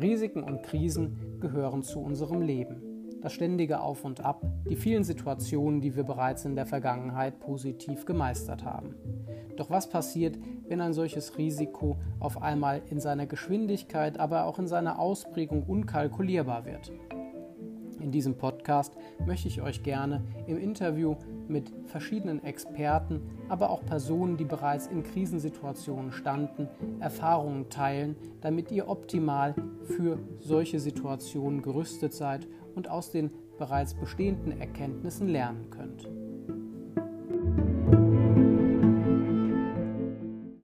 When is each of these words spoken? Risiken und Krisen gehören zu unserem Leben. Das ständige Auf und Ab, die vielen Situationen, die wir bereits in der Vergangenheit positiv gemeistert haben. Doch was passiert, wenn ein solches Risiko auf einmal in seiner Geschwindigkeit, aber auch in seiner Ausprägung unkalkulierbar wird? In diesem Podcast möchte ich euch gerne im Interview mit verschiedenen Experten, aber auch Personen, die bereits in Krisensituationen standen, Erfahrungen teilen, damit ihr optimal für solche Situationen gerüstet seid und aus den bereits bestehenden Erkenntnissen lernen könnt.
Risiken 0.00 0.42
und 0.42 0.62
Krisen 0.62 1.38
gehören 1.40 1.82
zu 1.82 2.00
unserem 2.00 2.42
Leben. 2.42 2.82
Das 3.20 3.32
ständige 3.32 3.80
Auf 3.80 4.04
und 4.04 4.24
Ab, 4.24 4.42
die 4.70 4.76
vielen 4.76 5.02
Situationen, 5.02 5.80
die 5.80 5.96
wir 5.96 6.04
bereits 6.04 6.44
in 6.44 6.54
der 6.54 6.66
Vergangenheit 6.66 7.40
positiv 7.40 8.04
gemeistert 8.06 8.64
haben. 8.64 8.94
Doch 9.56 9.70
was 9.70 9.88
passiert, 9.88 10.38
wenn 10.68 10.80
ein 10.80 10.92
solches 10.92 11.36
Risiko 11.36 11.98
auf 12.20 12.40
einmal 12.40 12.80
in 12.90 13.00
seiner 13.00 13.26
Geschwindigkeit, 13.26 14.20
aber 14.20 14.44
auch 14.44 14.60
in 14.60 14.68
seiner 14.68 15.00
Ausprägung 15.00 15.64
unkalkulierbar 15.64 16.64
wird? 16.64 16.92
In 18.08 18.12
diesem 18.12 18.36
Podcast 18.36 18.94
möchte 19.26 19.48
ich 19.48 19.60
euch 19.60 19.82
gerne 19.82 20.22
im 20.46 20.56
Interview 20.56 21.16
mit 21.46 21.70
verschiedenen 21.84 22.42
Experten, 22.42 23.20
aber 23.50 23.68
auch 23.68 23.84
Personen, 23.84 24.38
die 24.38 24.46
bereits 24.46 24.86
in 24.86 25.02
Krisensituationen 25.02 26.10
standen, 26.10 26.68
Erfahrungen 27.00 27.68
teilen, 27.68 28.16
damit 28.40 28.72
ihr 28.72 28.88
optimal 28.88 29.54
für 29.84 30.18
solche 30.40 30.80
Situationen 30.80 31.60
gerüstet 31.60 32.14
seid 32.14 32.48
und 32.74 32.88
aus 32.88 33.10
den 33.10 33.30
bereits 33.58 33.92
bestehenden 33.92 34.58
Erkenntnissen 34.58 35.28
lernen 35.28 35.68
könnt. 35.68 36.08